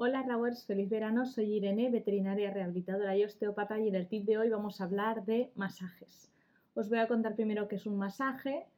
Hola 0.00 0.22
Rawers, 0.22 0.64
feliz 0.64 0.88
verano, 0.88 1.26
soy 1.26 1.56
Irene, 1.56 1.90
veterinaria 1.90 2.52
rehabilitadora 2.52 3.16
y 3.16 3.24
osteópata 3.24 3.80
y 3.80 3.88
en 3.88 3.96
el 3.96 4.06
tip 4.06 4.26
de 4.26 4.38
hoy 4.38 4.48
vamos 4.48 4.80
a 4.80 4.84
hablar 4.84 5.24
de 5.24 5.50
masajes. 5.56 6.30
Os 6.74 6.88
voy 6.88 7.00
a 7.00 7.08
contar 7.08 7.34
primero 7.34 7.66
qué 7.66 7.74
es 7.74 7.84
un 7.84 7.98
masaje, 7.98 8.68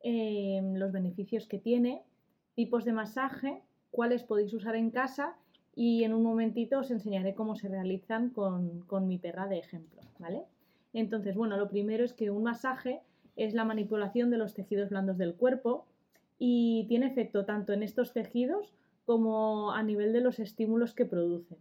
em, 0.00 0.74
los 0.74 0.90
beneficios 0.90 1.46
que 1.46 1.60
tiene, 1.60 2.02
tipos 2.56 2.84
de 2.84 2.92
masaje, 2.92 3.62
cuáles 3.92 4.24
podéis 4.24 4.52
usar 4.54 4.74
en 4.74 4.90
casa 4.90 5.36
y 5.76 6.02
en 6.02 6.12
un 6.12 6.24
momentito 6.24 6.80
os 6.80 6.90
enseñaré 6.90 7.36
cómo 7.36 7.54
se 7.54 7.68
realizan 7.68 8.30
con, 8.30 8.80
con 8.88 9.06
mi 9.06 9.18
perra 9.18 9.46
de 9.46 9.58
ejemplo, 9.58 10.02
¿vale? 10.18 10.42
Entonces, 10.92 11.36
bueno, 11.36 11.56
lo 11.56 11.68
primero 11.68 12.04
es 12.04 12.12
que 12.12 12.32
un 12.32 12.42
masaje 12.42 13.02
es 13.36 13.54
la 13.54 13.64
manipulación 13.64 14.30
de 14.30 14.38
los 14.38 14.54
tejidos 14.54 14.90
blandos 14.90 15.16
del 15.16 15.36
cuerpo 15.36 15.86
y 16.40 16.86
tiene 16.88 17.06
efecto 17.06 17.44
tanto 17.44 17.72
en 17.72 17.84
estos 17.84 18.12
tejidos 18.12 18.74
como 19.06 19.72
a 19.72 19.82
nivel 19.82 20.12
de 20.12 20.20
los 20.20 20.40
estímulos 20.40 20.92
que 20.92 21.06
producen. 21.06 21.58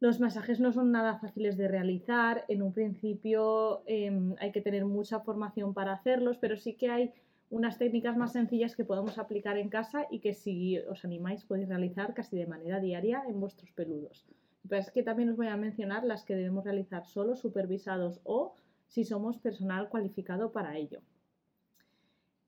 Los 0.00 0.20
masajes 0.20 0.60
no 0.60 0.72
son 0.72 0.92
nada 0.92 1.18
fáciles 1.18 1.56
de 1.56 1.68
realizar, 1.68 2.44
en 2.48 2.62
un 2.62 2.72
principio 2.72 3.82
em, 3.86 4.34
hay 4.38 4.52
que 4.52 4.60
tener 4.60 4.84
mucha 4.84 5.20
formación 5.20 5.72
para 5.72 5.92
hacerlos, 5.92 6.36
pero 6.38 6.56
sí 6.56 6.74
que 6.74 6.90
hay 6.90 7.12
unas 7.50 7.78
técnicas 7.78 8.16
más 8.16 8.32
sencillas 8.32 8.76
que 8.76 8.84
podemos 8.84 9.18
aplicar 9.18 9.56
en 9.56 9.70
casa 9.70 10.06
y 10.10 10.18
que 10.18 10.34
si 10.34 10.78
os 10.78 11.04
animáis 11.04 11.44
podéis 11.44 11.68
realizar 11.68 12.12
casi 12.12 12.36
de 12.36 12.46
manera 12.46 12.80
diaria 12.80 13.22
en 13.26 13.40
vuestros 13.40 13.70
peludos. 13.72 14.26
Pero 14.68 14.80
es 14.80 14.90
que 14.90 15.02
también 15.02 15.30
os 15.30 15.36
voy 15.36 15.46
a 15.46 15.56
mencionar 15.56 16.04
las 16.04 16.24
que 16.24 16.36
debemos 16.36 16.64
realizar 16.64 17.06
solo, 17.06 17.36
supervisados 17.36 18.20
o 18.24 18.54
si 18.86 19.04
somos 19.04 19.38
personal 19.38 19.88
cualificado 19.88 20.52
para 20.52 20.76
ello. 20.76 21.00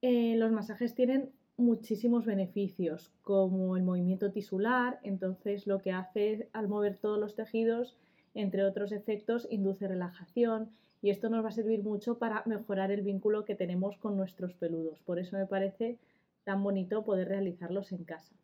Eh, 0.02 0.36
los 0.36 0.52
masajes 0.52 0.94
tienen 0.94 1.32
muchísimos 1.60 2.24
beneficios, 2.24 3.12
como 3.22 3.76
el 3.76 3.82
movimiento 3.82 4.32
tisular, 4.32 4.98
entonces 5.02 5.66
lo 5.66 5.78
que 5.80 5.92
hace 5.92 6.48
al 6.52 6.68
mover 6.68 6.96
todos 6.96 7.18
los 7.18 7.34
tejidos, 7.34 7.96
entre 8.34 8.64
otros 8.64 8.92
efectos, 8.92 9.46
induce 9.50 9.88
relajación 9.88 10.70
y 11.02 11.10
esto 11.10 11.30
nos 11.30 11.44
va 11.44 11.48
a 11.48 11.52
servir 11.52 11.82
mucho 11.82 12.18
para 12.18 12.42
mejorar 12.46 12.90
el 12.90 13.02
vínculo 13.02 13.44
que 13.44 13.54
tenemos 13.54 13.96
con 13.96 14.16
nuestros 14.16 14.54
peludos. 14.54 15.00
Por 15.00 15.18
eso 15.18 15.36
me 15.36 15.46
parece 15.46 15.98
tan 16.44 16.62
bonito 16.62 17.04
poder 17.04 17.28
realizarlos 17.28 17.92
en 17.92 18.04
casa. 18.04 18.34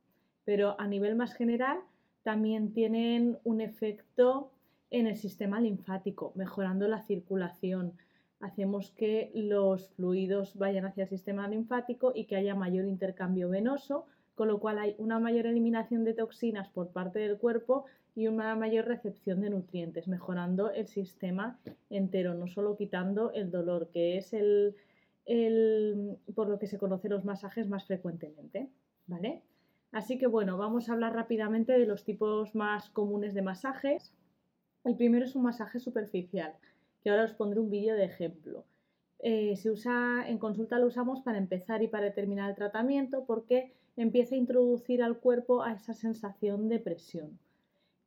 Pero 0.44 0.80
a 0.80 0.86
nivel 0.86 1.16
más 1.16 1.34
general, 1.34 1.78
también 2.22 2.72
tienen 2.72 3.38
un 3.44 3.60
efecto 3.60 4.50
en 4.90 5.06
el 5.06 5.16
sistema 5.16 5.60
linfático, 5.60 6.32
mejorando 6.34 6.88
la 6.88 7.02
circulación, 7.02 7.92
hacemos 8.40 8.90
que 8.92 9.30
los 9.34 9.88
fluidos 9.90 10.56
vayan 10.56 10.84
hacia 10.84 11.04
el 11.04 11.08
sistema 11.08 11.48
linfático 11.48 12.12
y 12.14 12.24
que 12.24 12.36
haya 12.36 12.54
mayor 12.54 12.86
intercambio 12.86 13.48
venoso, 13.48 14.06
con 14.34 14.48
lo 14.48 14.60
cual 14.60 14.78
hay 14.78 14.94
una 14.98 15.18
mayor 15.18 15.46
eliminación 15.46 16.04
de 16.04 16.14
toxinas 16.14 16.68
por 16.68 16.88
parte 16.90 17.18
del 17.18 17.38
cuerpo 17.38 17.86
y 18.14 18.28
una 18.28 18.54
mayor 18.54 18.86
recepción 18.86 19.40
de 19.40 19.50
nutrientes, 19.50 20.08
mejorando 20.08 20.70
el 20.72 20.86
sistema 20.86 21.58
entero, 21.90 22.34
no 22.34 22.46
solo 22.46 22.76
quitando 22.76 23.32
el 23.32 23.50
dolor, 23.50 23.88
que 23.92 24.16
es 24.16 24.32
el, 24.32 24.74
por 26.34 26.48
lo 26.48 26.58
que 26.58 26.66
se 26.66 26.78
conocen 26.78 27.12
los 27.12 27.24
masajes 27.24 27.68
más 27.68 27.86
frecuentemente. 27.86 28.68
¿Vale? 29.06 29.42
Así 29.92 30.18
que 30.18 30.26
bueno, 30.26 30.58
vamos 30.58 30.88
a 30.88 30.94
hablar 30.94 31.14
rápidamente 31.14 31.78
de 31.78 31.86
los 31.86 32.04
tipos 32.04 32.54
más 32.54 32.90
comunes 32.90 33.34
de 33.34 33.42
masajes. 33.42 34.12
El 34.84 34.96
primero 34.96 35.24
es 35.24 35.36
un 35.36 35.44
masaje 35.44 35.78
superficial 35.78 36.54
y 37.06 37.08
ahora 37.08 37.22
os 37.22 37.34
pondré 37.34 37.60
un 37.60 37.70
vídeo 37.70 37.94
de 37.94 38.02
ejemplo. 38.02 38.64
Eh, 39.20 39.54
usa, 39.70 40.24
en 40.26 40.38
consulta 40.38 40.80
lo 40.80 40.88
usamos 40.88 41.20
para 41.20 41.38
empezar 41.38 41.80
y 41.84 41.86
para 41.86 42.12
terminar 42.12 42.50
el 42.50 42.56
tratamiento 42.56 43.24
porque 43.26 43.72
empieza 43.96 44.34
a 44.34 44.38
introducir 44.38 45.04
al 45.04 45.18
cuerpo 45.18 45.62
a 45.62 45.74
esa 45.74 45.94
sensación 45.94 46.68
de 46.68 46.80
presión. 46.80 47.38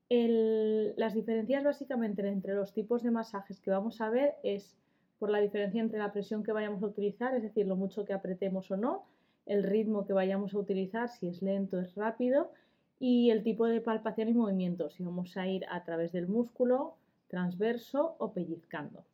las 0.09 1.13
diferencias 1.13 1.63
básicamente 1.63 2.27
entre 2.27 2.55
los 2.55 2.73
tipos 2.73 3.01
de 3.01 3.11
masajes 3.11 3.61
que 3.61 3.71
vamos 3.71 4.01
a 4.01 4.09
ver 4.09 4.35
es 4.43 4.75
por 5.17 5.29
la 5.29 5.39
diferencia 5.39 5.79
entre 5.79 5.99
la 5.99 6.11
presión 6.11 6.43
que 6.43 6.51
vayamos 6.51 6.83
a 6.83 6.87
utilizar, 6.87 7.33
es 7.35 7.43
decir, 7.43 7.67
lo 7.67 7.77
mucho 7.77 8.03
que 8.03 8.11
apretemos 8.11 8.69
o 8.69 8.75
no, 8.75 9.05
el 9.45 9.63
ritmo 9.63 10.05
que 10.05 10.11
vayamos 10.11 10.53
a 10.53 10.59
utilizar, 10.59 11.07
si 11.07 11.29
es 11.29 11.41
lento, 11.41 11.79
es 11.79 11.95
rápido, 11.95 12.51
y 12.99 13.29
el 13.29 13.43
tipo 13.43 13.65
de 13.65 13.79
palpación 13.79 14.27
y 14.27 14.33
movimiento, 14.33 14.89
si 14.89 15.03
vamos 15.03 15.37
a 15.37 15.47
ir 15.47 15.65
a 15.69 15.85
través 15.85 16.11
del 16.11 16.27
músculo, 16.27 16.95
transverso 17.29 18.15
o 18.17 18.33
pellizcando. 18.33 19.05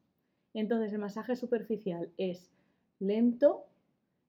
Entonces 0.54 0.94
el 0.94 1.00
masaje 1.00 1.36
superficial 1.36 2.10
es 2.18 2.50
lento, 3.00 3.66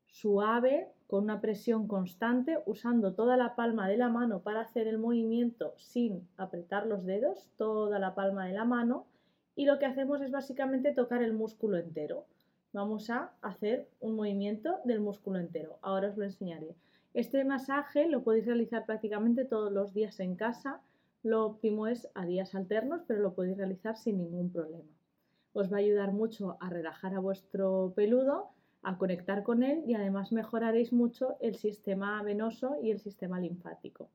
suave, 0.06 0.88
con 1.06 1.24
una 1.24 1.40
presión 1.40 1.86
constante, 1.86 2.58
usando 2.66 3.14
toda 3.14 3.36
la 3.36 3.54
palma 3.54 3.88
de 3.88 3.96
la 3.96 4.08
mano 4.08 4.40
para 4.40 4.60
hacer 4.60 4.88
el 4.88 4.98
movimiento 4.98 5.74
sin 5.76 6.26
apretar 6.36 6.86
los 6.86 7.04
dedos, 7.04 7.48
toda 7.56 7.98
la 8.00 8.14
palma 8.14 8.46
de 8.46 8.52
la 8.52 8.64
mano, 8.64 9.06
y 9.54 9.64
lo 9.66 9.78
que 9.78 9.86
hacemos 9.86 10.20
es 10.20 10.32
básicamente 10.32 10.92
tocar 10.92 11.22
el 11.22 11.32
músculo 11.32 11.76
entero. 11.76 12.26
Vamos 12.72 13.08
a 13.08 13.32
hacer 13.40 13.88
un 14.00 14.16
movimiento 14.16 14.80
del 14.84 15.00
músculo 15.00 15.38
entero. 15.38 15.78
Ahora 15.80 16.08
os 16.08 16.16
lo 16.16 16.24
enseñaré. 16.24 16.74
Este 17.14 17.44
masaje 17.44 18.08
lo 18.08 18.22
podéis 18.22 18.46
realizar 18.46 18.84
prácticamente 18.84 19.44
todos 19.44 19.72
los 19.72 19.94
días 19.94 20.20
en 20.20 20.34
casa 20.34 20.80
lo 21.26 21.44
óptimo 21.44 21.88
es 21.88 22.08
a 22.14 22.24
días 22.24 22.54
alternos, 22.54 23.02
pero 23.06 23.20
lo 23.20 23.34
podéis 23.34 23.56
realizar 23.56 23.96
sin 23.96 24.18
ningún 24.18 24.52
problema. 24.52 24.88
Os 25.54 25.72
va 25.72 25.78
a 25.78 25.80
ayudar 25.80 26.12
mucho 26.12 26.56
a 26.60 26.70
relajar 26.70 27.14
a 27.14 27.18
vuestro 27.18 27.92
peludo, 27.96 28.50
a 28.82 28.96
conectar 28.96 29.42
con 29.42 29.64
él 29.64 29.82
y 29.88 29.94
además 29.94 30.30
mejoraréis 30.30 30.92
mucho 30.92 31.36
el 31.40 31.56
sistema 31.56 32.22
venoso 32.22 32.76
y 32.80 32.92
el 32.92 33.00
sistema 33.00 33.40
linfático. 33.40 34.08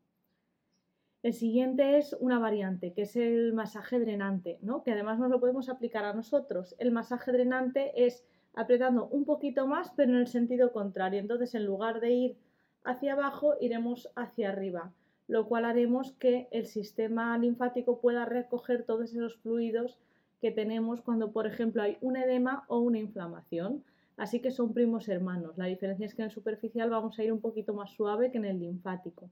El 1.22 1.34
siguiente 1.34 1.98
es 1.98 2.16
una 2.20 2.40
variante, 2.40 2.94
que 2.94 3.02
es 3.02 3.18
el 3.18 3.52
masaje 3.52 4.00
drenante, 4.00 4.58
¿no? 4.62 4.82
que 4.82 4.94
además 4.94 5.20
nos 5.20 5.30
lo 5.30 5.42
podemos 5.42 5.68
aplicar 5.68 6.06
a 6.06 6.14
nosotros. 6.14 6.76
El 6.80 6.92
masaje 6.92 7.34
drenante 7.34 8.06
es 8.06 8.26
apretando 8.54 9.08
un 9.08 9.26
poquito 9.26 9.68
más, 9.68 9.92
pero 9.98 10.14
en 10.14 10.18
el 10.18 10.28
sentido 10.28 10.72
contrario. 10.72 11.20
Entonces, 11.20 11.54
en 11.56 11.66
lugar 11.66 12.00
de 12.00 12.12
ir 12.12 12.38
hacia 12.86 13.14
abajo, 13.14 13.56
iremos 13.60 14.10
hacia 14.16 14.50
arriba 14.50 14.94
lo 15.28 15.48
cual 15.48 15.66
haremos 15.66 16.12
que 16.14 16.48
el 16.52 16.66
sistema 16.66 17.38
linfático 17.38 18.02
pueda 18.02 18.26
recoger 18.26 18.84
todos 18.84 19.12
esos 19.12 19.38
fluidos 19.38 19.98
que 20.42 20.52
tenemos 20.52 21.02
cuando, 21.02 21.32
por 21.32 21.48
ejemplo, 21.48 21.84
hay 21.84 21.98
un 22.02 22.18
edema 22.18 22.66
o 22.68 22.80
una 22.80 23.00
inflamación. 23.00 23.84
Así 24.18 24.40
que 24.40 24.52
son 24.52 24.74
primos 24.74 25.08
hermanos. 25.08 25.58
La 25.58 25.66
diferencia 25.66 26.06
es 26.06 26.14
que 26.14 26.22
en 26.22 26.28
el 26.28 26.34
superficial 26.34 26.90
vamos 26.90 27.18
a 27.18 27.24
ir 27.24 27.31
un 27.31 27.42
poquito 27.42 27.74
más 27.74 27.92
suave 27.92 28.31
que 28.31 28.38
en 28.38 28.46
el 28.46 28.60
linfático. 28.60 29.30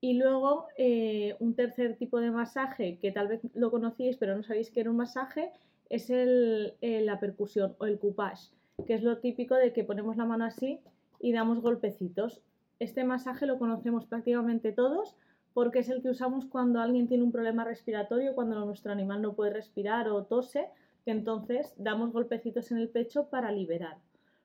Y 0.00 0.14
luego 0.14 0.66
eh, 0.76 1.36
un 1.40 1.54
tercer 1.54 1.96
tipo 1.96 2.20
de 2.20 2.30
masaje 2.30 2.98
que 2.98 3.10
tal 3.10 3.28
vez 3.28 3.40
lo 3.54 3.70
conocíais 3.70 4.16
pero 4.16 4.36
no 4.36 4.42
sabéis 4.42 4.70
que 4.70 4.80
era 4.80 4.90
un 4.90 4.96
masaje 4.96 5.50
es 5.88 6.10
el, 6.10 6.74
eh, 6.80 7.00
la 7.00 7.18
percusión 7.18 7.74
o 7.78 7.86
el 7.86 7.98
coupage, 7.98 8.50
que 8.86 8.94
es 8.94 9.02
lo 9.02 9.18
típico 9.18 9.54
de 9.54 9.72
que 9.72 9.84
ponemos 9.84 10.16
la 10.16 10.24
mano 10.24 10.44
así 10.44 10.80
y 11.20 11.32
damos 11.32 11.60
golpecitos. 11.60 12.42
Este 12.80 13.02
masaje 13.02 13.44
lo 13.46 13.58
conocemos 13.58 14.06
prácticamente 14.06 14.70
todos 14.70 15.16
porque 15.52 15.80
es 15.80 15.88
el 15.88 16.00
que 16.00 16.10
usamos 16.10 16.46
cuando 16.46 16.80
alguien 16.80 17.08
tiene 17.08 17.24
un 17.24 17.32
problema 17.32 17.64
respiratorio, 17.64 18.36
cuando 18.36 18.64
nuestro 18.64 18.92
animal 18.92 19.20
no 19.20 19.34
puede 19.34 19.52
respirar 19.52 20.08
o 20.08 20.22
tose, 20.24 20.68
que 21.04 21.10
entonces 21.10 21.74
damos 21.76 22.12
golpecitos 22.12 22.70
en 22.70 22.78
el 22.78 22.88
pecho 22.88 23.28
para 23.30 23.50
liberar. 23.50 23.98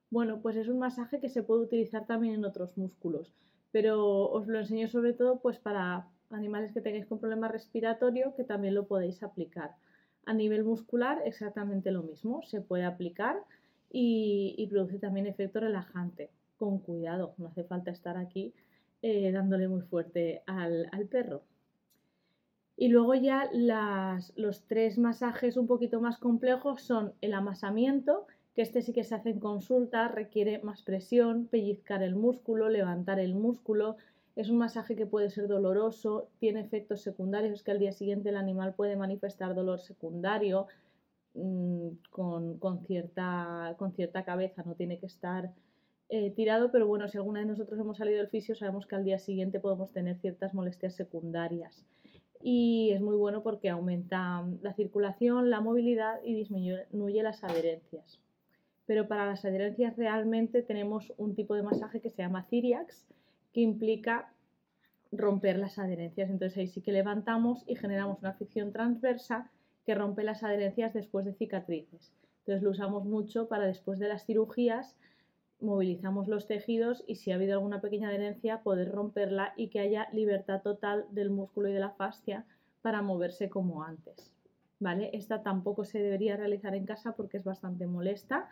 Bueno, 0.09 0.41
pues 0.41 0.55
es 0.55 0.67
un 0.67 0.79
masaje 0.79 1.19
que 1.19 1.29
se 1.29 1.43
puede 1.43 1.61
utilizar 1.61 2.07
también 2.07 2.33
en 2.33 2.45
otros 2.45 2.75
músculos, 2.75 3.31
pero 3.71 4.27
os 4.31 4.47
lo 4.47 4.57
enseño 4.57 4.87
sobre 4.87 5.13
todo 5.13 5.39
pues 5.39 5.59
para 5.59 6.07
animales 6.31 6.71
que 6.71 6.81
tengáis 6.81 7.05
con 7.05 7.19
problema 7.19 7.47
respiratorio 7.47 8.33
que 8.35 8.43
también 8.43 8.73
lo 8.73 8.87
podéis 8.87 9.21
aplicar. 9.21 9.75
A 10.25 10.33
nivel 10.33 10.63
muscular 10.63 11.21
exactamente 11.25 11.91
lo 11.91 12.01
mismo, 12.01 12.41
se 12.41 12.61
puede 12.61 12.85
aplicar 12.85 13.37
y, 13.91 14.55
y 14.57 14.65
produce 14.65 14.97
también 14.97 15.27
efecto 15.27 15.59
relajante 15.59 16.31
con 16.63 16.79
cuidado, 16.79 17.33
no 17.37 17.47
hace 17.47 17.65
falta 17.65 17.91
estar 17.91 18.15
aquí 18.15 18.53
eh, 19.01 19.33
dándole 19.33 19.67
muy 19.67 19.81
fuerte 19.81 20.43
al, 20.45 20.89
perro. 21.11 21.41
Y 22.77 22.87
luego 22.87 23.13
ya 23.15 23.49
los 24.35 24.63
tres 24.65 24.97
masajes 24.97 25.57
un 25.57 25.67
poquito 25.67 25.99
más 25.99 26.17
complejos 26.17 26.81
son 26.81 27.13
el 27.19 27.33
amasamiento, 27.33 28.27
que 28.55 28.61
este 28.61 28.81
sí 28.81 28.93
que 28.93 29.03
se 29.03 29.15
hace 29.15 29.31
en 29.31 29.41
consulta, 29.41 30.07
requiere 30.07 30.59
más 30.63 30.83
presión, 30.83 31.47
pellizcar 31.47 32.01
el 32.01 32.15
músculo, 32.15 32.69
levantar 32.69 33.19
el 33.19 33.35
músculo. 33.35 33.97
Es 34.37 34.49
un 34.49 34.57
masaje 34.57 34.95
que 34.95 35.05
puede 35.05 35.29
ser 35.29 35.47
doloroso, 35.49 36.29
tiene 36.39 36.61
efectos 36.61 37.01
secundarios, 37.01 37.61
que 37.61 37.71
al 37.71 37.79
día 37.79 37.91
siguiente 37.91 38.29
el 38.29 38.37
animal 38.37 38.73
puede 38.73 38.95
manifestar 38.95 39.53
dolor 39.53 39.81
secundario 39.81 40.67
mm, 41.33 41.89
con 42.09 42.85
cierta 42.85 43.75
cabeza, 44.25 44.63
no 44.63 44.75
tiene 44.75 44.97
que 44.97 45.07
estar 45.07 45.51
eh, 46.15 46.29
tirado, 46.29 46.71
pero 46.71 46.85
bueno, 46.85 47.07
si 47.07 47.17
alguna 47.17 47.39
de 47.39 47.47
nosotros 47.47 47.79
hemos 47.79 47.97
salido 47.97 48.19
del 48.19 48.27
fisio, 48.27 48.53
sabemos 48.53 48.85
que 48.85 48.95
al 48.95 49.03
día 49.03 49.17
siguiente 49.17 49.59
podemos 49.59 49.91
tener 49.91 50.19
ciertas 50.19 50.53
molestias 50.53 50.93
secundarias. 50.93 51.87
Y 52.39 52.91
es 52.91 53.01
muy 53.01 53.15
bueno 53.15 53.41
porque 53.41 53.71
aumenta 53.71 54.45
la 54.61 54.73
circulación, 54.75 55.49
la 55.49 55.59
movilidad 55.59 56.19
y 56.23 56.35
disminuye 56.35 57.23
las 57.23 57.43
adherencias. 57.43 58.21
Pero 58.85 59.07
para 59.07 59.25
las 59.25 59.43
adherencias 59.43 59.97
realmente 59.97 60.61
tenemos 60.61 61.11
un 61.17 61.33
tipo 61.33 61.55
de 61.55 61.63
masaje 61.63 61.99
que 61.99 62.11
se 62.11 62.21
llama 62.21 62.43
Ciriax, 62.43 63.07
que 63.51 63.61
implica 63.61 64.31
romper 65.11 65.57
las 65.57 65.79
adherencias. 65.79 66.29
Entonces 66.29 66.59
ahí 66.59 66.67
sí 66.67 66.81
que 66.81 66.91
levantamos 66.91 67.63
y 67.65 67.73
generamos 67.75 68.19
una 68.19 68.33
fricción 68.33 68.71
transversa 68.71 69.49
que 69.83 69.95
rompe 69.95 70.21
las 70.23 70.43
adherencias 70.43 70.93
después 70.93 71.25
de 71.25 71.33
cicatrices. 71.33 72.13
Entonces 72.41 72.61
lo 72.61 72.69
usamos 72.69 73.03
mucho 73.03 73.47
para 73.47 73.65
después 73.65 73.97
de 73.97 74.09
las 74.09 74.27
cirugías, 74.27 74.95
movilizamos 75.63 76.27
los 76.27 76.45
tejidos 76.45 77.03
y 77.07 77.15
si 77.15 77.31
ha 77.31 77.35
habido 77.35 77.53
alguna 77.53 77.81
pequeña 77.81 78.09
adherencia 78.09 78.61
poder 78.61 78.91
romperla 78.91 79.53
y 79.57 79.69
que 79.69 79.79
haya 79.79 80.07
libertad 80.11 80.61
total 80.61 81.05
del 81.11 81.29
músculo 81.29 81.69
y 81.69 81.73
de 81.73 81.79
la 81.79 81.91
fascia 81.91 82.45
para 82.81 83.01
moverse 83.01 83.49
como 83.49 83.83
antes. 83.83 84.31
¿Vale? 84.79 85.09
Esta 85.13 85.43
tampoco 85.43 85.85
se 85.85 85.99
debería 85.99 86.35
realizar 86.35 86.75
en 86.75 86.85
casa 86.85 87.15
porque 87.15 87.37
es 87.37 87.43
bastante 87.43 87.87
molesta 87.87 88.49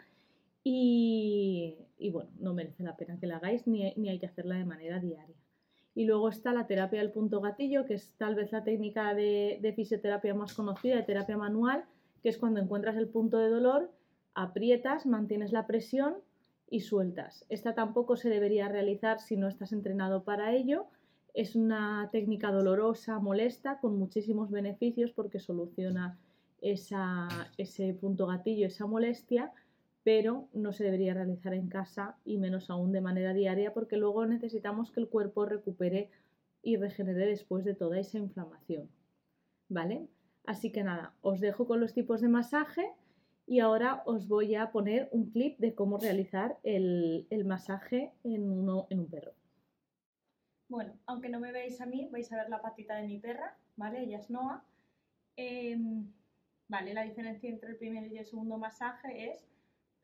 y, 0.64 1.78
bueno, 2.12 2.30
no 2.40 2.54
merece 2.54 2.84
la 2.84 2.96
pena 2.96 3.20
que 3.20 3.28
la 3.28 3.38
hagáis 3.38 3.68
ni, 3.68 3.94
ni 3.96 4.10
hay 4.10 4.20
que 4.20 4.28
hacerla 4.28 4.56
de 4.56 4.66
manera 4.66 5.00
diaria. 5.00 5.36
Y 5.94 6.06
luego 6.06 6.30
está 6.30 6.54
la 6.54 6.68
terapia 6.68 7.00
del 7.00 7.12
punto 7.12 7.42
gatillo, 7.42 7.86
que 7.86 7.96
es 7.96 8.14
tal 8.18 8.36
vez 8.36 8.52
la 8.52 8.64
técnica 8.64 9.14
de, 9.14 9.74
fisioterapia 9.76 10.34
más 10.34 10.54
conocida, 10.54 10.96
de 10.96 11.04
terapia 11.04 11.38
manual, 11.38 11.84
que 12.24 12.30
es 12.30 12.38
cuando 12.38 12.62
encuentras 12.62 12.96
el 12.96 13.10
punto 13.10 13.38
de 13.38 13.50
dolor, 13.50 13.92
aprietas, 14.34 15.06
mantienes 15.06 15.52
la 15.52 15.68
presión 15.68 16.16
y 16.72 16.80
sueltas. 16.80 17.46
Esta 17.50 17.76
tampoco 17.76 18.16
se 18.16 18.30
debería 18.30 18.70
realizar 18.70 19.20
si 19.20 19.36
no 19.36 19.50
estás 19.50 19.74
entrenado 19.74 20.24
para 20.24 20.56
ello. 20.56 20.88
Es 21.34 21.56
una 21.56 22.10
técnica 22.12 22.52
dolorosa, 22.52 23.20
molesta, 23.20 23.80
con 23.80 24.00
muchísimos 24.00 24.50
beneficios 24.50 25.12
porque 25.12 25.40
soluciona 25.40 26.18
ese 26.62 27.94
punto 28.00 28.26
gatillo, 28.26 28.68
esa 28.68 28.86
molestia, 28.88 29.52
pero 30.04 30.48
no 30.54 30.72
se 30.72 30.86
debería 30.86 31.14
realizar 31.14 31.54
en 31.54 31.68
casa 31.68 32.16
y 32.24 32.38
menos 32.38 32.70
aún 32.70 32.94
de 32.94 33.02
manera 33.02 33.34
diaria 33.34 33.74
porque 33.74 33.98
luego 33.98 34.26
necesitamos 34.26 34.92
que 34.92 35.02
el 35.02 35.10
cuerpo 35.10 35.46
recupere 35.46 36.10
y 36.64 36.78
regenere 36.78 37.26
después 37.26 37.66
de 37.66 37.76
toda 37.76 38.00
esa 38.00 38.18
inflamación. 38.18 38.90
¿Vale? 39.68 40.08
Así 40.46 40.72
que 40.72 40.84
nada, 40.84 41.14
os 41.22 41.42
dejo 41.42 41.68
con 41.68 41.82
los 41.82 41.94
tipos 41.94 42.22
de 42.22 42.30
masaje 42.30 42.92
y 43.52 43.60
ahora 43.60 44.02
os 44.06 44.30
voy 44.30 44.56
a 44.56 44.72
poner 44.72 45.10
un 45.12 45.30
clip 45.30 45.60
de 45.60 45.76
cómo 45.76 45.98
realizar 45.98 46.58
el, 46.64 47.28
masaje 47.46 48.14
en, 48.24 48.50
un 48.50 49.10
perro. 49.10 49.34
Bueno, 50.70 50.94
aunque 51.06 51.28
no 51.28 51.42
me 51.42 51.52
veáis 51.52 51.82
a 51.82 51.86
mí, 51.86 52.08
vais 52.14 52.32
a 52.32 52.38
ver 52.38 52.50
la 52.50 52.62
patita 52.62 52.96
de 52.96 53.08
mi 53.08 53.20
perra, 53.20 53.58
¿vale? 53.76 54.04
Ella 54.04 54.20
es 54.20 54.30
Noah. 54.30 54.64
Em, 55.36 56.10
vale, 56.70 56.94
la 56.94 57.04
diferencia 57.04 57.50
entre 57.50 57.72
el 57.72 57.76
primer 57.76 58.08
y 58.08 58.20
el 58.20 58.26
segundo 58.26 58.58
masaje 58.58 59.34
es 59.34 59.46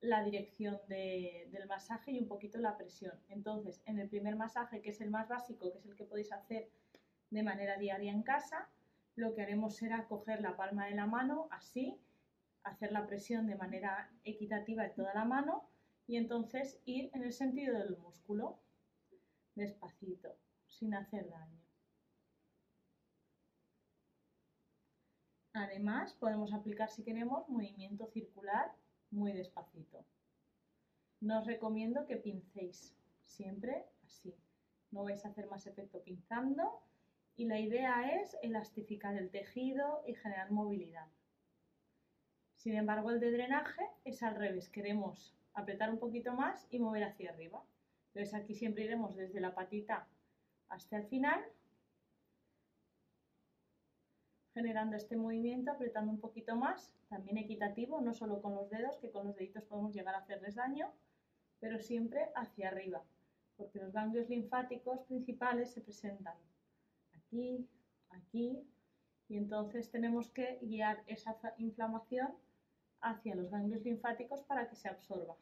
la 0.01 0.25
dirección 0.25 0.77
del 0.89 1.67
masaje 1.69 2.11
y 2.11 2.19
un 2.19 2.27
poquito 2.27 2.57
la 2.57 2.75
presión. 2.75 3.13
Entonces, 3.29 3.81
en 3.85 3.97
el 3.97 4.09
primer 4.09 4.35
masaje, 4.35 4.81
que 4.81 4.89
es 4.89 4.99
el 4.99 5.09
más 5.09 5.29
básico, 5.29 5.71
que 5.71 5.77
es 5.77 5.85
el 5.85 5.95
que 5.95 6.03
podéis 6.03 6.33
hacer 6.33 6.69
de 7.29 7.43
manera 7.43 7.77
diaria 7.77 8.11
en 8.11 8.23
casa, 8.23 8.67
lo 9.15 9.33
que 9.33 9.41
haremos 9.41 9.77
será 9.77 10.05
coger 10.09 10.41
la 10.41 10.57
palma 10.57 10.87
de 10.87 10.95
la 10.95 11.05
mano 11.05 11.47
así, 11.49 11.97
hacer 12.67 12.91
la 12.91 13.05
presión 13.07 13.47
de 13.47 13.55
manera 13.55 14.11
equitativa 14.23 14.85
en 14.85 14.93
toda 14.93 15.13
la 15.13 15.25
mano 15.25 15.69
y 16.05 16.17
entonces 16.17 16.79
ir 16.85 17.09
en 17.13 17.23
el 17.23 17.33
sentido 17.33 17.77
del 17.77 17.97
músculo, 17.97 18.59
despacito, 19.55 20.35
sin 20.67 20.93
hacer 20.93 21.29
daño. 21.29 21.61
Además, 25.53 26.13
podemos 26.13 26.53
aplicar 26.53 26.89
si 26.89 27.03
queremos 27.03 27.49
movimiento 27.49 28.05
circular 28.07 28.71
muy 29.09 29.33
despacito. 29.33 30.05
No 31.19 31.39
os 31.39 31.47
recomiendo 31.47 32.05
que 32.05 32.17
pincéis, 32.17 32.95
siempre 33.25 33.85
así. 34.05 34.35
No 34.91 35.03
vais 35.03 35.25
a 35.25 35.29
hacer 35.29 35.47
más 35.49 35.65
efecto 35.65 36.03
pinzando 36.03 36.79
y 37.35 37.45
la 37.45 37.59
idea 37.59 38.21
es 38.21 38.37
elastificar 38.43 39.15
el 39.15 39.31
tejido 39.31 40.03
y 40.05 40.13
generar 40.13 40.51
movilidad. 40.51 41.07
Sin 42.67 42.75
embargo, 42.75 43.11
el 43.11 43.21
de 43.21 43.31
drenaje 43.31 43.81
es 44.03 44.21
al 44.23 44.35
revés, 44.35 44.67
queremos 44.67 45.33
apretar 45.53 45.89
un 45.89 45.99
poquito 45.99 46.33
más 46.33 46.67
y 46.69 46.79
mover 46.79 47.05
hacia 47.05 47.29
arriba. 47.29 47.63
Entonces 48.07 48.33
aquí 48.33 48.55
siempre 48.55 48.83
iremos 48.83 49.15
desde 49.15 49.39
la 49.39 49.55
patita 49.55 50.05
hasta 50.67 50.97
el 50.97 51.05
final 51.05 51.41
generando 54.53 54.97
este 54.97 55.15
movimiento, 55.15 55.71
apretando 55.71 56.11
un 56.11 56.19
poquito 56.19 56.57
más, 56.57 56.93
también 57.07 57.37
equitativo, 57.37 58.01
no 58.01 58.13
solo 58.13 58.41
con 58.41 58.53
los 58.53 58.69
dedos, 58.69 58.97
que 58.97 59.11
con 59.11 59.27
los 59.27 59.37
deditos 59.37 59.63
podemos 59.63 59.93
llegar 59.93 60.15
a 60.15 60.17
hacerles 60.17 60.55
daño, 60.55 60.91
pero 61.61 61.79
siempre 61.79 62.31
hacia 62.35 62.67
arriba, 62.67 63.01
porque 63.55 63.79
los 63.79 63.93
ganglios 63.93 64.27
linfáticos 64.27 64.99
principales 65.03 65.71
se 65.71 65.79
presentan 65.79 66.35
aquí, 67.13 67.65
aquí, 68.09 68.61
y 69.29 69.37
entonces 69.37 69.89
tenemos 69.89 70.29
que 70.31 70.59
guiar 70.61 71.01
esa 71.07 71.37
inflamación 71.59 72.35
hacia 73.01 73.35
los 73.35 73.49
ganglios 73.49 73.83
linfáticos 73.83 74.41
para 74.43 74.69
que 74.69 74.75
se 74.75 74.89
absorba. 74.89 75.35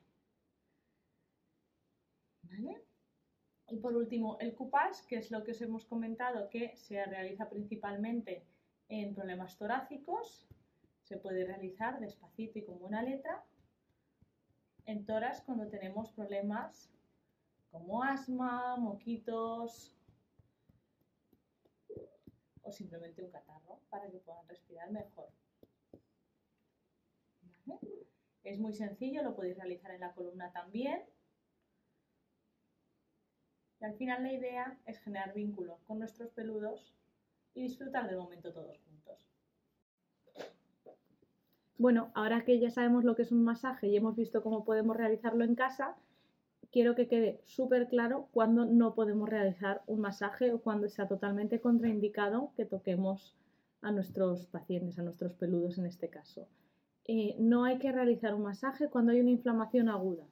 Y 3.67 3.77
por 3.77 3.95
último, 3.95 4.37
el 4.39 4.53
coupage, 4.53 5.05
que 5.07 5.17
es 5.17 5.31
lo 5.31 5.43
que 5.43 5.51
os 5.51 5.61
hemos 5.61 5.85
comentado 5.85 6.49
que 6.49 6.75
se 6.77 7.03
realiza 7.05 7.49
principalmente 7.49 8.45
en 8.87 9.15
problemas 9.15 9.57
torácicos 9.57 10.47
se 11.05 11.17
puede 11.17 11.45
realizar 11.45 11.99
despacito 11.99 12.59
y 12.59 12.65
con 12.65 12.79
buena 12.79 13.01
letra. 13.03 13.43
En 14.85 15.05
toras 15.05 15.41
cuando 15.41 15.67
tenemos 15.67 16.11
problemas 16.11 16.91
como 17.71 18.03
asma, 18.03 18.75
moquitos 18.77 19.95
o 22.63 22.71
simplemente 22.71 23.23
un 23.23 23.29
catarro 23.29 23.79
para 23.89 24.09
que 24.09 24.17
puedan 24.17 24.47
respirar 24.47 24.91
mejor. 24.91 25.29
Es 28.43 28.59
muy 28.59 28.73
sencillo, 28.73 29.23
lo 29.23 29.35
podéis 29.35 29.57
realizar 29.57 29.91
en 29.91 30.01
la 30.01 30.13
columna 30.13 30.51
también. 30.51 31.01
Y 33.81 33.85
al 33.85 33.95
final 33.95 34.23
la 34.23 34.33
idea 34.33 34.79
es 34.85 34.99
generar 34.99 35.33
vínculo 35.33 35.79
con 35.87 35.99
nuestros 35.99 36.29
peludos 36.29 36.93
y 37.55 37.63
disfrutar 37.63 38.07
del 38.07 38.17
momento 38.17 38.53
todos 38.53 38.77
juntos. 38.79 39.27
Bueno, 41.77 42.11
ahora 42.13 42.45
que 42.45 42.59
ya 42.59 42.69
sabemos 42.69 43.03
lo 43.03 43.15
que 43.15 43.23
es 43.23 43.31
un 43.31 43.43
masaje 43.43 43.87
y 43.87 43.97
hemos 43.97 44.15
visto 44.15 44.41
cómo 44.43 44.63
podemos 44.63 44.95
realizarlo 44.95 45.43
en 45.43 45.55
casa, 45.55 45.97
quiero 46.71 46.95
que 46.95 47.07
quede 47.07 47.41
súper 47.43 47.87
claro 47.87 48.29
cuándo 48.31 48.65
no 48.65 48.95
podemos 48.95 49.27
realizar 49.27 49.81
un 49.87 49.99
masaje 49.99 50.51
o 50.51 50.61
cuando 50.61 50.87
sea 50.87 51.07
totalmente 51.07 51.59
contraindicado 51.59 52.53
que 52.55 52.65
toquemos 52.65 53.35
a 53.81 53.91
nuestros 53.91 54.45
pacientes, 54.47 54.99
a 54.99 55.03
nuestros 55.03 55.33
peludos 55.33 55.77
en 55.77 55.85
este 55.85 56.09
caso. 56.09 56.47
Eh, 57.07 57.35
no 57.39 57.65
hay 57.65 57.77
que 57.77 57.91
realizar 57.91 58.33
un 58.33 58.43
masaje 58.43 58.89
cuando 58.89 59.11
hay 59.11 59.21
una 59.21 59.31
inflamación 59.31 59.89
aguda. 59.89 60.23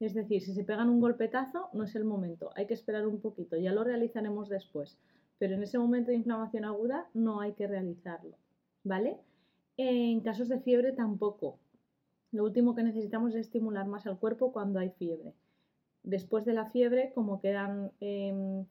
Es 0.00 0.14
decir, 0.14 0.42
si 0.42 0.52
se 0.54 0.64
pegan 0.64 0.88
un 0.88 1.00
golpetazo, 1.00 1.68
no 1.72 1.84
es 1.84 1.94
el 1.94 2.04
momento, 2.04 2.50
hay 2.56 2.66
que 2.66 2.74
esperar 2.74 3.06
un 3.06 3.20
poquito, 3.20 3.56
ya 3.56 3.72
lo 3.72 3.84
realizaremos 3.84 4.48
después 4.48 4.98
pero 5.42 5.56
en 5.56 5.64
ese 5.64 5.76
momento 5.76 6.12
de 6.12 6.18
inflamación 6.18 6.64
aguda 6.64 7.08
no 7.14 7.40
hay 7.40 7.54
que 7.54 7.66
realizarlo, 7.66 8.36
¿vale? 8.84 9.18
En 9.76 10.20
casos 10.20 10.48
de 10.48 10.60
fiebre 10.60 10.92
tampoco. 10.92 11.58
Lo 12.30 12.44
último 12.44 12.76
que 12.76 12.84
necesitamos 12.84 13.34
es 13.34 13.40
estimular 13.40 13.88
más 13.88 14.06
al 14.06 14.20
cuerpo 14.20 14.52
cuando 14.52 14.78
hay 14.78 14.90
fiebre. 14.90 15.34
Después 16.04 16.44
de 16.44 16.52
la 16.52 16.70
fiebre, 16.70 17.10
como 17.12 17.40
quedan 17.40 17.90
em, 17.98 18.66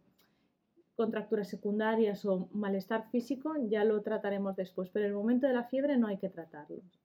contracturas 0.96 1.50
secundarias 1.50 2.24
o 2.24 2.48
malestar 2.53 3.10
físico, 3.10 3.53
ya 3.68 3.84
lo 3.84 4.01
trataremos 4.01 4.56
después, 4.56 4.89
pero 4.91 5.03
en 5.03 5.12
el 5.12 5.18
momento 5.18 5.48
de 5.48 5.53
la 5.53 5.65
fiebre 5.65 5.98
no 5.98 6.08
hay 6.08 6.20
que 6.20 6.30
tratarlos. 6.30 7.00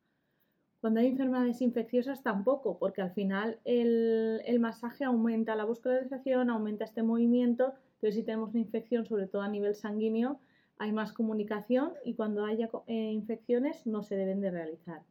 Cuando 0.80 1.00
hay 1.00 1.06
enfermedades 1.06 1.62
infecciosas 1.62 2.22
tampoco, 2.22 2.78
porque 2.78 3.02
al 3.02 3.12
final 3.12 3.58
el, 3.64 4.40
el 4.44 4.60
masaje 4.60 5.04
aumenta 5.04 5.56
la 5.56 5.64
vascularización, 5.64 6.50
aumenta 6.50 6.84
este 6.84 7.02
movimiento, 7.02 7.74
pero 8.00 8.12
si 8.12 8.22
tenemos 8.22 8.50
una 8.50 8.60
infección, 8.60 9.06
sobre 9.06 9.26
todo 9.26 9.42
a 9.42 9.48
nivel 9.48 9.74
sanguíneo, 9.74 10.38
hay 10.78 10.92
más 10.92 11.12
comunicación 11.12 11.92
y 12.04 12.14
cuando 12.14 12.44
haya 12.44 12.68
eh, 12.86 13.10
infecciones 13.12 13.86
no 13.86 14.02
se 14.02 14.16
deben 14.16 14.40
de 14.40 14.50
realizar. 14.50 15.02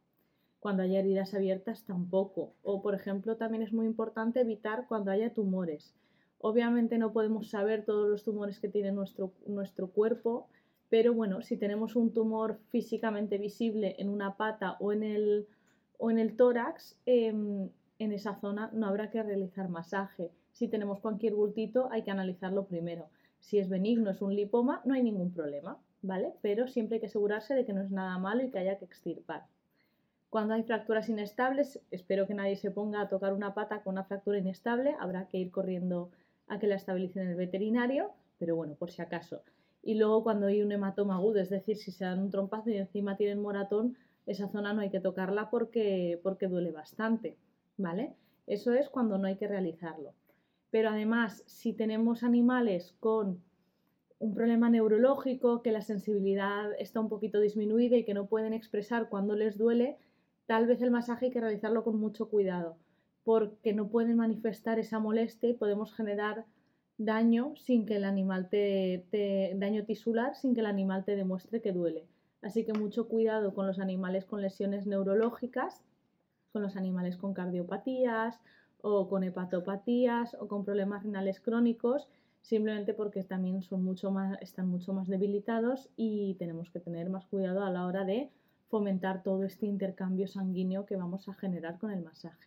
Cuando 0.60 0.82
haya 0.82 1.00
heridas 1.00 1.34
abiertas 1.34 1.84
tampoco. 1.84 2.52
O, 2.62 2.82
por 2.82 2.94
ejemplo, 2.94 3.36
también 3.36 3.62
es 3.62 3.72
muy 3.72 3.86
importante 3.86 4.40
evitar 4.40 4.86
cuando 4.88 5.10
haya 5.10 5.34
tumores. 5.34 5.94
Obviamente 6.38 6.98
no 6.98 7.12
podemos 7.12 7.50
saber 7.50 7.84
todos 7.84 8.08
los 8.08 8.22
tumores 8.22 8.60
que 8.60 8.68
tiene 8.68 8.92
nuestro, 8.92 9.32
nuestro 9.46 9.88
cuerpo, 9.88 10.48
pero 10.88 11.14
bueno, 11.14 11.42
si 11.42 11.56
tenemos 11.56 11.96
un 11.96 12.12
tumor 12.12 12.60
físicamente 12.70 13.38
visible 13.38 13.96
en 13.98 14.08
una 14.08 14.36
pata 14.36 14.76
o 14.78 14.92
en 14.92 15.02
el, 15.02 15.46
o 15.98 16.10
en 16.10 16.18
el 16.18 16.36
tórax, 16.36 16.96
em, 17.06 17.68
en 17.98 18.12
esa 18.12 18.34
zona 18.40 18.70
no 18.72 18.86
habrá 18.86 19.10
que 19.10 19.22
realizar 19.22 19.68
masaje 19.68 20.30
si 20.56 20.68
tenemos 20.68 21.00
cualquier 21.00 21.34
bultito 21.34 21.90
hay 21.92 22.02
que 22.02 22.10
analizarlo 22.10 22.64
primero. 22.64 23.10
Si 23.40 23.58
es 23.58 23.68
benigno, 23.68 24.10
es 24.10 24.22
un 24.22 24.34
lipoma, 24.34 24.80
no 24.86 24.94
hay 24.94 25.02
ningún 25.02 25.30
problema, 25.30 25.78
¿vale? 26.00 26.32
Pero 26.40 26.66
siempre 26.66 26.94
hay 26.94 27.00
que 27.00 27.08
asegurarse 27.08 27.54
de 27.54 27.66
que 27.66 27.74
no 27.74 27.82
es 27.82 27.90
nada 27.90 28.16
malo 28.16 28.42
y 28.42 28.50
que 28.50 28.58
haya 28.58 28.78
que 28.78 28.86
extirpar. 28.86 29.44
Cuando 30.30 30.54
hay 30.54 30.62
fracturas 30.62 31.10
inestables, 31.10 31.78
espero 31.90 32.26
que 32.26 32.32
nadie 32.32 32.56
se 32.56 32.70
ponga 32.70 33.02
a 33.02 33.08
tocar 33.10 33.34
una 33.34 33.52
pata 33.52 33.82
con 33.82 33.92
una 33.92 34.04
fractura 34.04 34.38
inestable, 34.38 34.96
habrá 34.98 35.28
que 35.28 35.36
ir 35.36 35.50
corriendo 35.50 36.10
a 36.48 36.58
que 36.58 36.68
la 36.68 36.76
estabilicen 36.76 37.28
el 37.28 37.36
veterinario, 37.36 38.12
pero 38.38 38.56
bueno, 38.56 38.76
por 38.76 38.90
si 38.90 39.02
acaso. 39.02 39.42
Y 39.82 39.96
luego 39.96 40.22
cuando 40.22 40.46
hay 40.46 40.62
un 40.62 40.72
hematoma 40.72 41.16
agudo, 41.16 41.38
es 41.38 41.50
decir, 41.50 41.76
si 41.76 41.92
se 41.92 42.06
dan 42.06 42.18
un 42.18 42.30
trompazo 42.30 42.70
y 42.70 42.78
encima 42.78 43.18
tienen 43.18 43.42
moratón, 43.42 43.98
esa 44.26 44.48
zona 44.48 44.72
no 44.72 44.80
hay 44.80 44.90
que 44.90 45.00
tocarla 45.00 45.50
porque, 45.50 46.20
porque 46.22 46.48
duele 46.48 46.72
bastante, 46.72 47.38
¿vale? 47.76 48.14
Eso 48.46 48.72
es 48.72 48.88
cuando 48.88 49.18
no 49.18 49.26
hay 49.26 49.36
que 49.36 49.48
realizarlo. 49.48 50.12
Pero 50.70 50.90
además, 50.90 51.42
si 51.46 51.72
tenemos 51.72 52.22
animales 52.22 52.94
con 53.00 53.40
un 54.18 54.34
problema 54.34 54.70
neurológico, 54.70 55.62
que 55.62 55.72
la 55.72 55.82
sensibilidad 55.82 56.70
está 56.78 57.00
un 57.00 57.08
poquito 57.08 57.40
disminuida 57.40 57.96
y 57.96 58.04
que 58.04 58.14
no 58.14 58.26
pueden 58.26 58.52
expresar 58.52 59.08
cuando 59.08 59.36
les 59.36 59.58
duele, 59.58 59.98
tal 60.46 60.66
vez 60.66 60.82
el 60.82 60.90
masaje 60.90 61.26
hay 61.26 61.32
que 61.32 61.40
realizarlo 61.40 61.84
con 61.84 61.98
mucho 61.98 62.28
cuidado, 62.28 62.76
porque 63.24 63.74
no 63.74 63.88
pueden 63.88 64.16
manifestar 64.16 64.78
esa 64.78 64.98
molestia 64.98 65.50
y 65.50 65.54
podemos 65.54 65.94
generar 65.94 66.46
daño 66.98 67.52
sin 67.56 67.84
que 67.84 67.96
el 67.96 68.04
animal 68.04 68.48
te, 68.48 69.06
te, 69.10 69.52
daño 69.56 69.84
tisular 69.84 70.34
sin 70.34 70.54
que 70.54 70.60
el 70.60 70.66
animal 70.66 71.04
te 71.04 71.14
demuestre 71.14 71.60
que 71.60 71.72
duele. 71.72 72.06
Así 72.46 72.64
que 72.64 72.72
mucho 72.72 73.08
cuidado 73.08 73.54
con 73.54 73.66
los 73.66 73.80
animales 73.80 74.24
con 74.24 74.40
lesiones 74.40 74.86
neurológicas, 74.86 75.82
con 76.52 76.62
los 76.62 76.76
animales 76.76 77.16
con 77.16 77.34
cardiopatías 77.34 78.40
o 78.80 79.08
con 79.08 79.24
hepatopatías 79.24 80.36
o 80.38 80.46
con 80.46 80.64
problemas 80.64 81.02
renales 81.02 81.40
crónicos, 81.40 82.08
simplemente 82.42 82.94
porque 82.94 83.24
también 83.24 83.64
son 83.64 83.82
mucho 83.82 84.12
más, 84.12 84.40
están 84.40 84.68
mucho 84.68 84.92
más 84.92 85.08
debilitados 85.08 85.90
y 85.96 86.36
tenemos 86.38 86.70
que 86.70 86.78
tener 86.78 87.10
más 87.10 87.26
cuidado 87.26 87.64
a 87.64 87.70
la 87.70 87.84
hora 87.84 88.04
de 88.04 88.30
fomentar 88.68 89.24
todo 89.24 89.42
este 89.42 89.66
intercambio 89.66 90.28
sanguíneo 90.28 90.86
que 90.86 90.94
vamos 90.94 91.28
a 91.28 91.34
generar 91.34 91.78
con 91.78 91.90
el 91.90 92.04
masaje. 92.04 92.46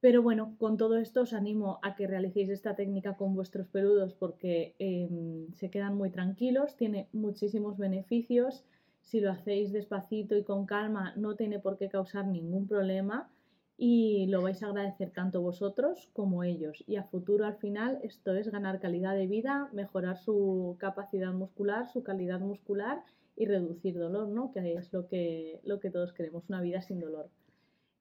Pero 0.00 0.22
bueno, 0.22 0.56
con 0.58 0.78
todo 0.78 0.96
esto 0.96 1.22
os 1.22 1.32
animo 1.34 1.78
a 1.82 1.94
que 1.94 2.06
realicéis 2.06 2.48
esta 2.48 2.74
técnica 2.74 3.16
con 3.16 3.34
vuestros 3.34 3.66
peludos 3.68 4.14
porque 4.14 4.74
em, 4.78 5.52
se 5.52 5.70
quedan 5.70 5.94
muy 5.96 6.10
tranquilos, 6.10 6.74
tiene 6.76 7.08
muchísimos 7.12 7.76
beneficios. 7.76 8.64
Si 9.02 9.20
lo 9.20 9.30
hacéis 9.30 9.72
despacito 9.72 10.36
y 10.36 10.44
con 10.44 10.64
calma 10.64 11.12
no 11.16 11.36
tiene 11.36 11.58
por 11.58 11.76
qué 11.76 11.88
causar 11.88 12.26
ningún 12.26 12.66
problema 12.66 13.28
y 13.76 14.26
lo 14.26 14.42
vais 14.42 14.62
a 14.62 14.68
agradecer 14.68 15.10
tanto 15.10 15.42
vosotros 15.42 16.08
como 16.14 16.44
ellos. 16.44 16.82
Y 16.86 16.96
a 16.96 17.04
futuro 17.04 17.44
al 17.44 17.56
final 17.56 17.98
esto 18.02 18.34
es 18.34 18.50
ganar 18.50 18.80
calidad 18.80 19.14
de 19.14 19.26
vida, 19.26 19.68
mejorar 19.72 20.16
su 20.16 20.76
capacidad 20.78 21.32
muscular, 21.32 21.88
su 21.88 22.02
calidad 22.02 22.40
muscular 22.40 23.02
y 23.36 23.46
reducir 23.46 23.98
dolor, 23.98 24.28
¿no? 24.28 24.52
Que 24.52 24.74
es 24.74 24.92
lo 24.92 25.08
que, 25.08 25.60
lo 25.64 25.78
que 25.80 25.90
todos 25.90 26.12
queremos, 26.12 26.44
una 26.48 26.60
vida 26.62 26.80
sin 26.82 27.00
dolor. 27.00 27.28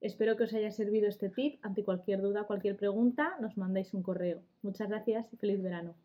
Espero 0.02 0.38
que 0.38 0.44
os 0.44 0.54
haya 0.54 0.72
servido 0.72 1.08
este 1.08 1.30
tip. 1.30 1.60
Ante 1.62 1.84
cualquier 1.84 2.22
duda, 2.22 2.46
cualquier 2.46 2.78
pregunta, 2.78 3.36
nos 3.42 3.58
mandáis 3.58 3.94
un 3.94 4.04
correo. 4.04 4.42
Muchas 4.62 4.88
gracias 4.90 5.34
y 5.34 5.38
feliz 5.38 5.62
verano. 5.62 5.96